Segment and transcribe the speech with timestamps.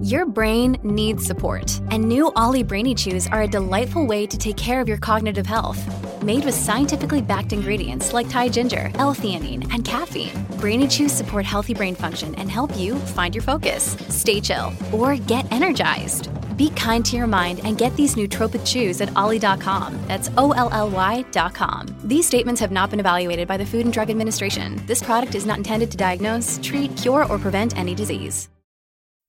[0.00, 4.56] Your brain needs support, and new OLLY Brainy Chews are a delightful way to take
[4.56, 5.82] care of your cognitive health.
[6.22, 11.74] Made with scientifically backed ingredients like Thai ginger, L-theanine, and caffeine, Brainy Chews support healthy
[11.74, 16.30] brain function and help you find your focus, stay chill, or get energized.
[16.58, 19.98] Be kind to your mind and get these nootropic chews at olly.com.
[20.08, 21.86] That's O L L Y.com.
[22.04, 24.82] These statements have not been evaluated by the Food and Drug Administration.
[24.86, 28.50] This product is not intended to diagnose, treat, cure, or prevent any disease.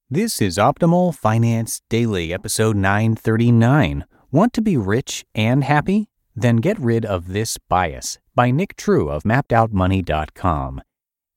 [0.09, 4.05] This is Optimal Finance Daily, episode 939.
[4.31, 6.09] Want to be rich and happy?
[6.35, 10.81] Then get rid of this bias by Nick True of mappedoutmoney.com.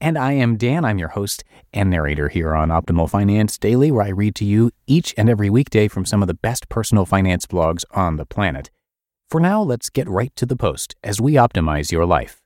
[0.02, 0.84] And I am Dan.
[0.84, 4.72] I'm your host and narrator here on Optimal Finance Daily, where I read to you
[4.84, 8.68] each and every weekday from some of the best personal finance blogs on the planet.
[9.30, 12.40] For now, let's get right to the post as we optimize your life.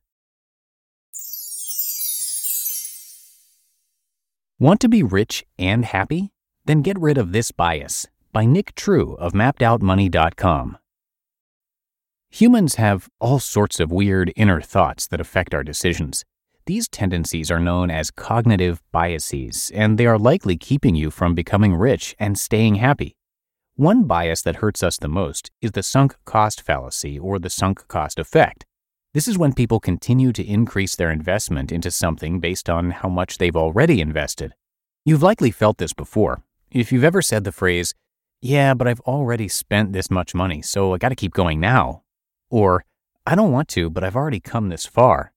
[4.59, 6.33] Want to be rich and happy?
[6.67, 10.77] Then get rid of this bias by Nick True of mappedoutmoney.com.
[12.33, 16.27] Humans have all sorts of weird inner thoughts that affect our decisions.
[16.67, 21.77] These tendencies are known as cognitive biases, and they are likely keeping you from becoming
[21.77, 23.15] rich and staying happy.
[23.77, 27.87] One bias that hurts us the most is the sunk cost fallacy or the sunk
[27.87, 28.67] cost effect.
[29.15, 33.39] This is when people continue to increase their investment into something based on how much
[33.39, 34.53] they've already invested.
[35.05, 36.43] You've likely felt this before.
[36.73, 37.95] If you've ever said the phrase,
[38.41, 42.03] yeah, but I've already spent this much money, so I gotta keep going now.
[42.51, 42.85] Or,
[43.25, 45.33] I don't want to, but I've already come this far.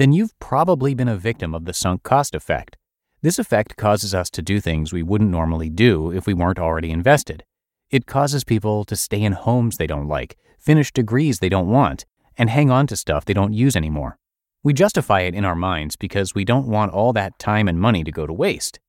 [0.00, 2.78] Then you've probably been a victim of the sunk cost effect.
[3.20, 6.90] This effect causes us to do things we wouldn't normally do if we weren't already
[6.90, 7.44] invested.
[7.90, 12.06] It causes people to stay in homes they don't like, finish degrees they don't want,
[12.38, 14.16] and hang on to stuff they don't use anymore.
[14.62, 18.02] We justify it in our minds because we don't want all that time and money
[18.02, 18.80] to go to waste.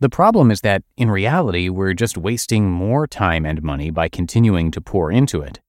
[0.00, 4.72] The problem is that, in reality, we're just wasting more time and money by continuing
[4.72, 5.60] to pour into it.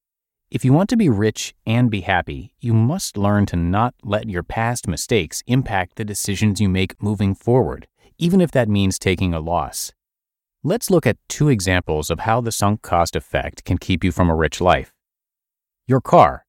[0.49, 4.29] If you want to be rich and be happy, you must learn to not let
[4.29, 7.85] your past mistakes impact the decisions you make moving forward,
[8.17, 9.91] even if that means taking a loss.
[10.63, 14.29] Let's look at two examples of how the sunk cost effect can keep you from
[14.29, 14.93] a rich life.
[15.85, 16.45] Your car.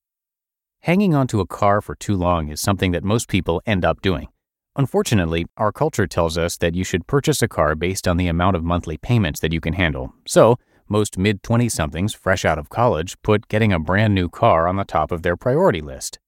[0.83, 4.29] Hanging onto a car for too long is something that most people end up doing.
[4.77, 8.55] Unfortunately, our culture tells us that you should purchase a car based on the amount
[8.55, 10.15] of monthly payments that you can handle.
[10.25, 10.57] So,
[10.89, 14.77] most mid 20 somethings fresh out of college put getting a brand new car on
[14.77, 16.19] the top of their priority list.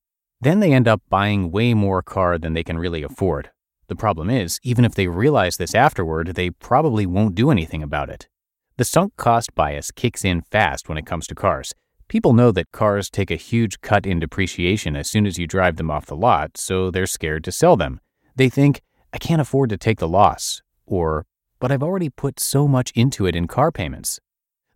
[0.41, 3.51] Then they end up buying way more car than they can really afford.
[3.89, 8.09] The problem is, even if they realize this afterward, they probably won't do anything about
[8.09, 8.29] it.
[8.77, 11.75] The sunk cost bias kicks in fast when it comes to cars.
[12.09, 15.77] People know that cars take a huge cut in depreciation as soon as you drive
[15.77, 18.01] them off the lot, so they're scared to sell them.
[18.37, 18.81] They think,
[19.13, 21.27] I can't afford to take the loss, or,
[21.59, 24.19] but I've already put so much into it in car payments.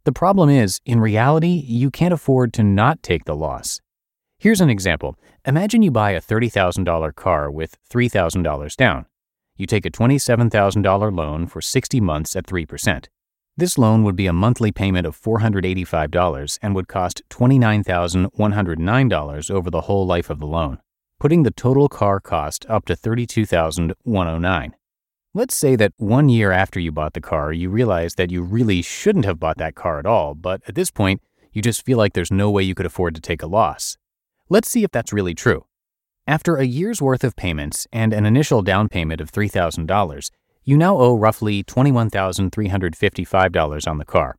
[0.04, 3.80] The problem is, in reality, you can't afford to not take the loss.
[4.38, 5.18] Here's an example.
[5.46, 9.06] Imagine you buy a $30,000 car with $3,000 down.
[9.56, 13.06] You take a $27,000 loan for 60 months at 3%.
[13.56, 19.80] This loan would be a monthly payment of $485 and would cost $29,109 over the
[19.82, 20.80] whole life of the loan,
[21.18, 24.72] putting the total car cost up to $32,109.
[25.36, 28.82] Let's say that one year after you bought the car, you realize that you really
[28.82, 31.20] shouldn't have bought that car at all, but at this point,
[31.52, 33.96] you just feel like there's no way you could afford to take a loss.
[34.48, 35.64] Let's see if that's really true.
[36.24, 40.30] After a year's worth of payments and an initial down payment of $3,000,
[40.62, 44.36] you now owe roughly $21,355 on the car.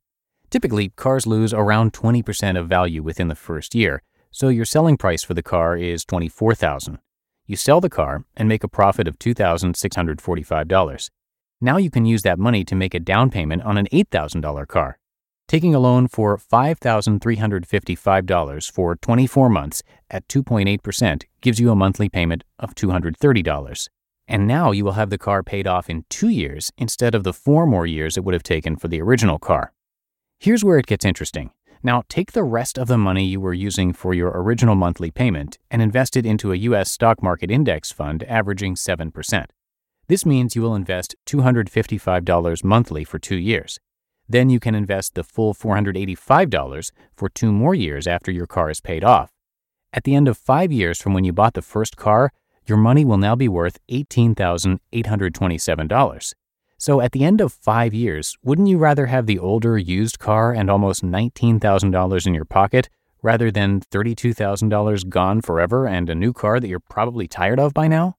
[0.50, 5.25] Typically, cars lose around 20% of value within the first year, so your selling price
[5.25, 7.00] for the car is $24,000.
[7.48, 11.10] You sell the car and make a profit of $2,645.
[11.62, 14.98] Now you can use that money to make a down payment on an $8,000 car.
[15.48, 22.44] Taking a loan for $5,355 for 24 months at 2.8% gives you a monthly payment
[22.58, 23.90] of $230.
[24.28, 27.34] And now you will have the car paid off in two years instead of the
[27.34, 29.72] four more years it would have taken for the original car.
[30.40, 31.52] Here's where it gets interesting.
[31.86, 35.60] Now, take the rest of the money you were using for your original monthly payment
[35.70, 36.92] and invest it into a U.S.
[36.92, 39.46] stock market index fund averaging 7%.
[40.08, 43.80] This means you will invest $255 monthly for two years.
[44.28, 48.82] Then you can invest the full $485 for two more years after your car is
[48.82, 49.30] paid off.
[49.94, 52.32] At the end of five years from when you bought the first car,
[52.66, 56.34] your money will now be worth $18,827.
[56.77, 60.51] So at the end of five years, wouldn't you rather have the older used car
[60.51, 62.89] and almost $19,000 in your pocket
[63.22, 67.88] rather than $32,000 gone forever and a new car that you're probably tired of by
[67.88, 68.18] now?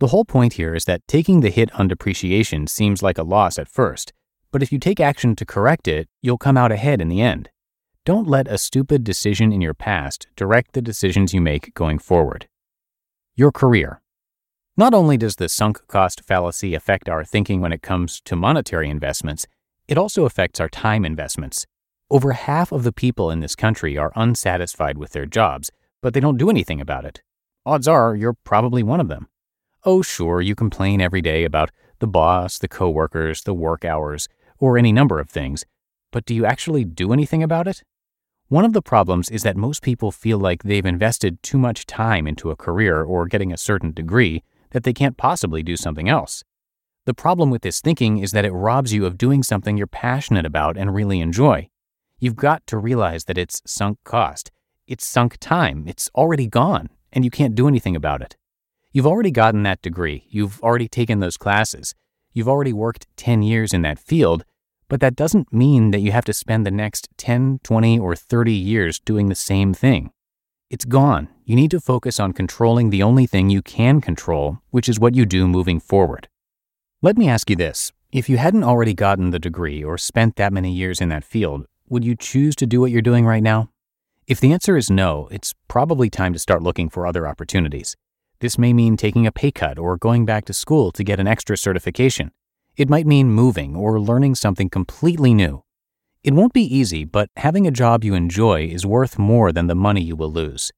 [0.00, 3.56] The whole point here is that taking the hit on depreciation seems like a loss
[3.56, 4.12] at first,
[4.50, 7.50] but if you take action to correct it, you'll come out ahead in the end.
[8.04, 12.48] Don't let a stupid decision in your past direct the decisions you make going forward.
[13.36, 14.01] Your career.
[14.74, 18.88] Not only does the sunk cost fallacy affect our thinking when it comes to monetary
[18.88, 19.46] investments,
[19.86, 21.66] it also affects our time investments.
[22.10, 25.70] Over half of the people in this country are unsatisfied with their jobs,
[26.00, 27.20] but they don't do anything about it.
[27.66, 29.28] Odds are you're probably one of them.
[29.84, 34.26] Oh, sure, you complain every day about the boss, the coworkers, the work hours,
[34.58, 35.66] or any number of things,
[36.10, 37.82] but do you actually do anything about it?
[38.48, 42.26] One of the problems is that most people feel like they've invested too much time
[42.26, 44.42] into a career or getting a certain degree
[44.72, 46.44] that they can't possibly do something else.
[47.06, 50.46] The problem with this thinking is that it robs you of doing something you're passionate
[50.46, 51.68] about and really enjoy.
[52.18, 54.52] You've got to realize that it's sunk cost.
[54.86, 55.84] It's sunk time.
[55.88, 58.36] It's already gone, and you can't do anything about it.
[58.92, 60.26] You've already gotten that degree.
[60.28, 61.94] You've already taken those classes.
[62.32, 64.44] You've already worked 10 years in that field,
[64.88, 68.52] but that doesn't mean that you have to spend the next 10, 20, or 30
[68.52, 70.12] years doing the same thing.
[70.70, 71.28] It's gone.
[71.52, 75.14] You need to focus on controlling the only thing you can control, which is what
[75.14, 76.30] you do moving forward.
[77.02, 80.54] Let me ask you this if you hadn't already gotten the degree or spent that
[80.54, 83.68] many years in that field, would you choose to do what you're doing right now?
[84.26, 87.96] If the answer is no, it's probably time to start looking for other opportunities.
[88.38, 91.28] This may mean taking a pay cut or going back to school to get an
[91.28, 92.30] extra certification.
[92.78, 95.64] It might mean moving or learning something completely new.
[96.24, 99.74] It won't be easy, but having a job you enjoy is worth more than the
[99.74, 100.72] money you will lose.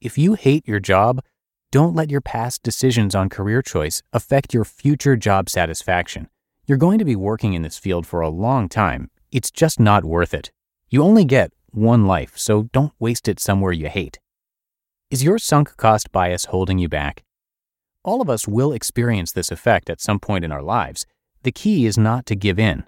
[0.00, 1.22] If you hate your job,
[1.70, 6.30] don't let your past decisions on career choice affect your future job satisfaction.
[6.66, 9.10] You're going to be working in this field for a long time.
[9.30, 10.52] It's just not worth it.
[10.88, 14.18] You only get one life, so don't waste it somewhere you hate.
[15.10, 17.22] Is your sunk cost bias holding you back?
[18.02, 21.04] All of us will experience this effect at some point in our lives.
[21.42, 22.84] The key is not to give in.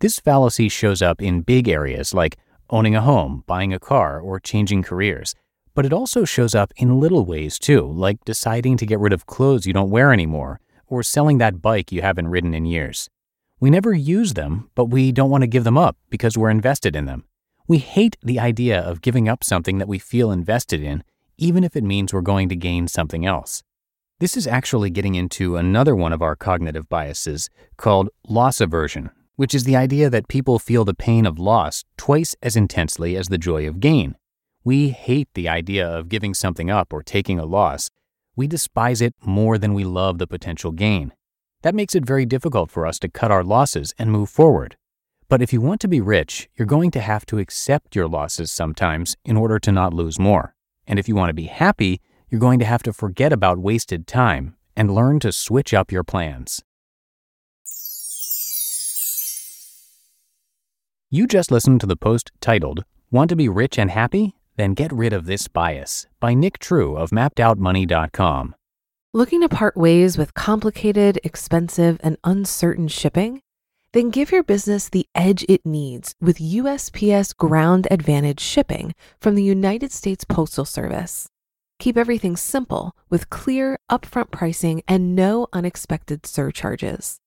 [0.00, 2.38] This fallacy shows up in big areas like
[2.70, 5.34] owning a home, buying a car, or changing careers.
[5.76, 9.26] But it also shows up in little ways too, like deciding to get rid of
[9.26, 13.10] clothes you don't wear anymore, or selling that bike you haven't ridden in years.
[13.60, 16.96] We never use them, but we don't want to give them up because we're invested
[16.96, 17.24] in them.
[17.68, 21.04] We hate the idea of giving up something that we feel invested in,
[21.36, 23.62] even if it means we're going to gain something else.
[24.18, 29.54] This is actually getting into another one of our cognitive biases called loss aversion, which
[29.54, 33.36] is the idea that people feel the pain of loss twice as intensely as the
[33.36, 34.16] joy of gain.
[34.66, 37.88] We hate the idea of giving something up or taking a loss.
[38.34, 41.12] We despise it more than we love the potential gain.
[41.62, 44.76] That makes it very difficult for us to cut our losses and move forward.
[45.28, 48.50] But if you want to be rich, you're going to have to accept your losses
[48.50, 50.56] sometimes in order to not lose more.
[50.84, 54.08] And if you want to be happy, you're going to have to forget about wasted
[54.08, 56.64] time and learn to switch up your plans.
[61.08, 64.35] You just listened to the post titled, Want to be rich and happy?
[64.56, 68.54] Then get rid of this bias by Nick True of mappedoutmoney.com.
[69.12, 73.42] Looking to part ways with complicated, expensive, and uncertain shipping?
[73.92, 79.42] Then give your business the edge it needs with USPS Ground Advantage shipping from the
[79.42, 81.28] United States Postal Service.
[81.78, 87.20] Keep everything simple with clear, upfront pricing and no unexpected surcharges.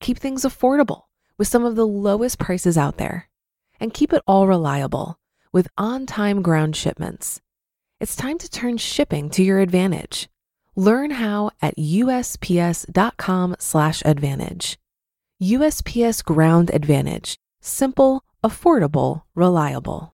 [0.00, 1.02] Keep things affordable
[1.38, 3.28] with some of the lowest prices out there.
[3.78, 5.18] And keep it all reliable
[5.52, 7.40] with on time ground shipments.
[8.00, 10.28] It's time to turn shipping to your advantage.
[10.74, 14.78] Learn how at USPS.com/slash advantage.
[15.42, 17.38] USPS Ground Advantage.
[17.60, 20.14] Simple, affordable, reliable.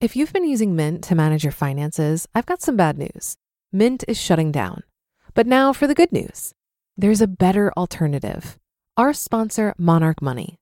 [0.00, 3.36] If you've been using Mint to manage your finances, I've got some bad news.
[3.72, 4.82] Mint is shutting down.
[5.34, 6.52] But now for the good news
[6.96, 8.58] there's a better alternative
[8.96, 10.60] our sponsor, Monarch Money.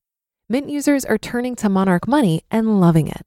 [0.49, 3.27] Mint users are turning to Monarch Money and loving it.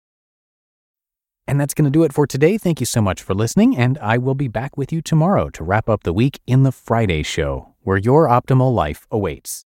[1.47, 2.57] And that's going to do it for today.
[2.57, 5.63] Thank you so much for listening, and I will be back with you tomorrow to
[5.63, 9.65] wrap up the week in the Friday show, where your optimal life awaits.